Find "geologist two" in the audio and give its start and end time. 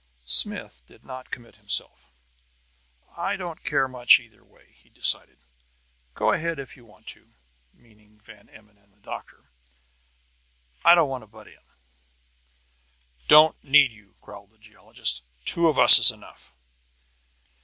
14.57-15.67